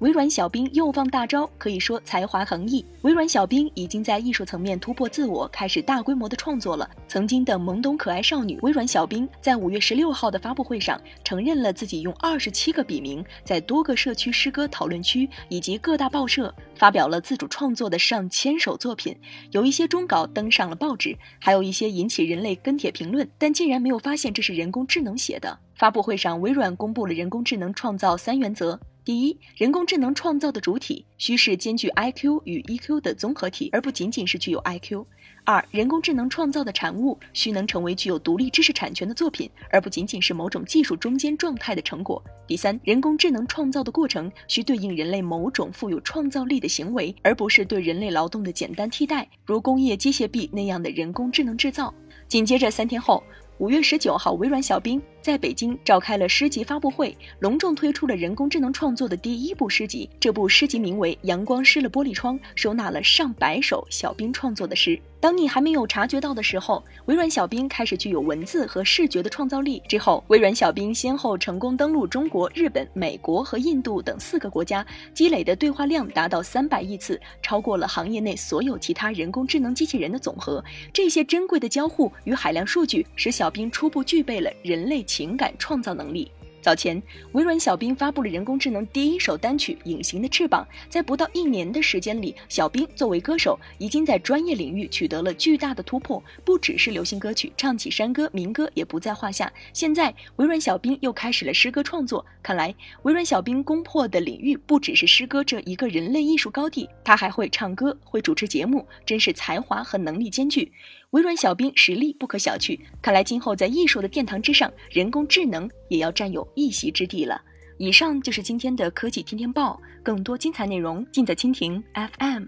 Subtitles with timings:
[0.00, 2.82] 微软小冰又放大招，可以说才华横溢。
[3.02, 6.88] 微软小冰已经在艺术层面突破自我，开始大规模的创作了。
[7.06, 19.14] 曾经的懵懂可爱少女微软小冰，在五月十六号的发布会上，承认了自己用二十七个笔名，在多个社区诗歌讨论区以及各大报社发表了自主创作的上千首作品。
[19.50, 25.58] 有一些终稿登上了报纸，还有一些引起人类跟帖评论，但竟然没有发现这是人工智能写的。
[25.74, 28.80] 发布会上，微软公布了人工智能创造三原则。
[29.10, 35.04] 第一，人工智能创造的主体需是兼具 I Q 与 E Q 的综合体，而不仅仅是具有 I Q。
[35.42, 42.22] 二，人工智能创造的产物需能成为具有独立知识产权的作品，而不仅仅是某种技术中间状态的成果。
[42.46, 51.92] 第三，人工智能创造的过程需对应人类某种富有创造力的行为，而不是对人类劳动的简单替代，如工业机械臂那样的人工智能制造。
[52.28, 53.20] 紧接着三天后。
[53.58, 60.08] 五月十九号，微软小冰在北京召开了诗集发布会，隆重推出了人工智能创作的第一部诗集。
[60.18, 64.98] 这部诗集名为《阳光湿了玻璃窗》，收纳了上百首小冰创作的诗。
[65.20, 69.82] 当你还没有察觉到的时候，微软小冰开始具有文字和视觉的创造力。
[69.86, 80.64] 之后，微软小冰先后成功登陆中国、日本、美国和印度等四个国家，积累的对话量达到三百亿次，超过了行业内所有其他人工智能机器人的总和。
[80.90, 86.30] 这些珍贵的交互与海量数据，使小冰初步具备了人类情感创造能力。
[86.62, 90.62] 早前，微软小冰发布了人工智能第一首单曲《隐形的翅膀》。
[90.90, 96.22] 在不到一年的时间里，小冰作为歌手，已经在专业领域取得了巨大的突破。
[96.44, 99.50] 不只是流行歌曲，唱起山歌、民歌也不在话下。
[99.72, 102.24] 现在，微软小冰又开始了诗歌创作。
[102.42, 102.74] 看来，
[103.04, 110.70] 微软小冰攻破的领域不只是诗歌这一个人类艺术高地，他还会唱歌，会主持节目，真是才华和能力兼具。
[111.10, 117.42] 微软小冰实力不可小觑，看来今后在艺术的殿堂之上，人工智能也要占有一席之地了。
[117.78, 122.44] 以上就是今天的科技天天报，更多精彩内容尽在蜻蜓 FM。